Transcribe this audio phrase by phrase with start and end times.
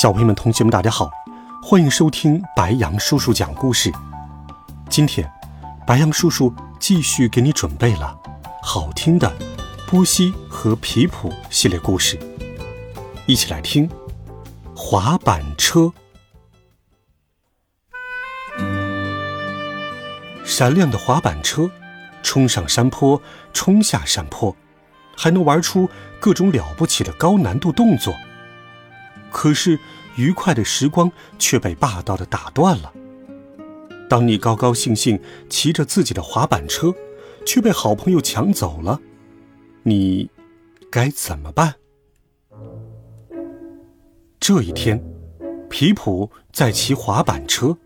[0.00, 1.10] 小朋友们、同学们，大家好，
[1.60, 3.92] 欢迎收听白羊叔叔讲故事。
[4.88, 5.28] 今天，
[5.84, 8.16] 白羊叔叔继续给你准备了
[8.62, 9.28] 好听的
[9.88, 12.16] 波西和皮普系列故事，
[13.26, 13.90] 一起来听
[14.72, 15.92] 滑板车。
[20.44, 21.68] 闪亮的滑板车，
[22.22, 23.20] 冲上山坡，
[23.52, 24.54] 冲下山坡，
[25.16, 28.14] 还能玩出各种了不起的高难度动作。
[29.30, 29.78] 可是，
[30.18, 32.92] 愉快的时光却被霸道的打断了。
[34.10, 36.92] 当你高高兴兴骑着自己的滑板车，
[37.46, 39.00] 却被好朋友抢走了，
[39.84, 40.28] 你
[40.90, 41.76] 该怎么办？
[44.40, 45.00] 这一天，
[45.70, 47.76] 皮普在骑滑板车，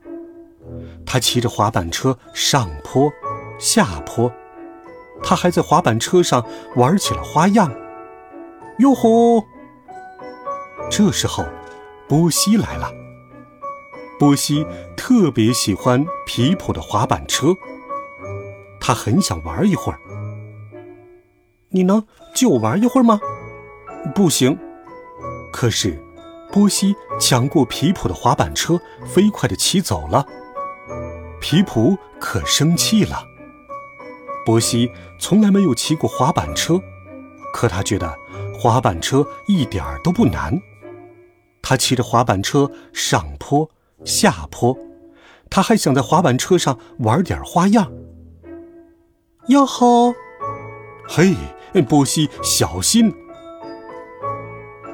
[1.05, 3.13] 他骑着滑板车上坡、
[3.59, 4.33] 下坡，
[5.23, 7.71] 他还在滑板车上玩起了花样。
[8.79, 9.45] 哟吼！
[10.91, 11.45] 这时候，
[12.13, 12.93] 波西来了。
[14.19, 17.57] 波西特别喜欢皮普的滑板车，
[18.79, 19.99] 他很想玩一会儿。
[21.71, 23.19] 你能借我玩一会儿吗？
[24.15, 24.59] 不行。
[25.51, 25.99] 可是，
[26.53, 30.27] 波西抢过皮普的滑板车，飞快的骑走了。
[31.41, 33.27] 皮普可生气了。
[34.45, 36.79] 波西从来没有骑过滑板车，
[37.55, 38.15] 可他觉得
[38.53, 40.61] 滑板车一点儿都不难。
[41.73, 43.71] 他骑着滑板车上坡
[44.05, 44.77] 下坡，
[45.49, 47.91] 他还想在滑板车上玩点花样。
[49.49, 50.13] 哟吼！
[51.09, 51.35] 嘿，
[51.89, 53.11] 波西，小心！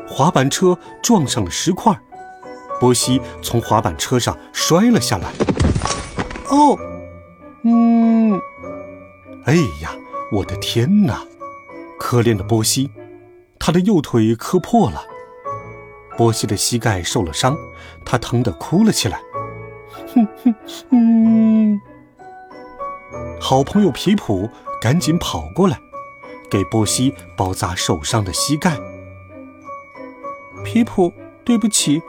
[0.06, 2.00] 滑板车撞上了石块，
[2.78, 5.32] 波西从滑板车上摔了下来。
[6.48, 6.78] 哦，
[7.64, 8.40] 嗯，
[9.46, 9.90] 哎呀，
[10.30, 11.24] 我的天哪！
[11.98, 12.88] 可怜的波西，
[13.58, 15.02] 他的右腿磕破了。
[16.18, 17.56] 波西的膝盖受了伤，
[18.04, 19.22] 他疼得哭了起来。
[20.12, 20.54] 哼哼
[20.90, 21.80] 哼！
[23.40, 25.78] 好朋友皮普赶紧跑过来，
[26.50, 28.76] 给波西包扎受伤的膝盖。
[30.64, 31.12] 皮普，
[31.44, 32.02] 对不起，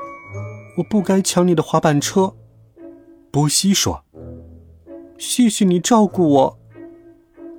[0.78, 2.34] 我不该抢你的滑板车。
[3.30, 4.04] 波西说
[5.20, 6.60] ：“谢谢你照顾我。”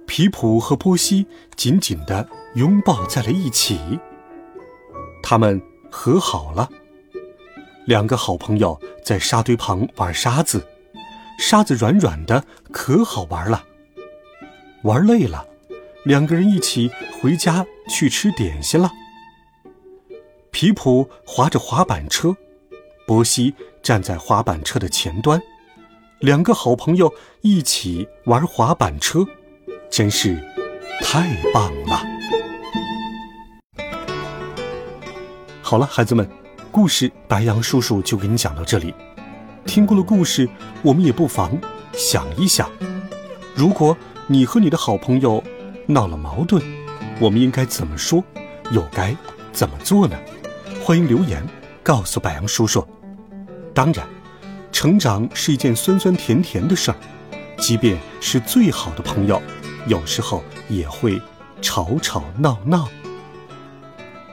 [0.05, 4.00] 皮普和波西紧紧地拥抱在了一起。
[5.22, 5.62] 他们。
[5.90, 6.70] 和好了，
[7.86, 10.66] 两个好朋友在沙堆旁玩沙子，
[11.38, 13.64] 沙子软软的，可好玩了。
[14.82, 15.46] 玩累了，
[16.04, 16.90] 两个人一起
[17.20, 18.90] 回家去吃点心了。
[20.50, 22.34] 皮普划着滑板车，
[23.06, 25.40] 波西站在滑板车的前端，
[26.18, 27.12] 两个好朋友
[27.42, 29.26] 一起玩滑板车，
[29.90, 30.36] 真是
[31.02, 32.19] 太棒了。
[35.70, 36.28] 好了，孩子们，
[36.72, 38.92] 故事白羊叔叔就给你讲到这里。
[39.66, 40.50] 听过了故事，
[40.82, 41.56] 我们也不妨
[41.92, 42.69] 想一想：
[43.54, 45.41] 如果你和你的好朋友
[45.86, 46.60] 闹了矛盾，
[47.20, 48.25] 我们应该怎么说，
[48.72, 49.16] 又该
[49.53, 50.19] 怎么做呢？
[50.82, 51.41] 欢迎留言
[51.84, 52.84] 告诉白羊叔叔。
[53.72, 54.04] 当然，
[54.72, 56.97] 成长是一件酸酸甜甜的事儿，
[57.58, 59.41] 即便是最好的朋友，
[59.87, 61.22] 有时候也会
[61.62, 62.88] 吵吵闹闹。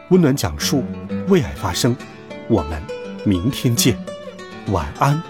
[0.10, 0.84] 温暖讲述，
[1.28, 1.96] 为爱发声。
[2.48, 2.82] 我们
[3.26, 3.98] 明天见，
[4.68, 5.22] 晚安，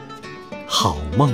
[0.67, 1.33] 好梦。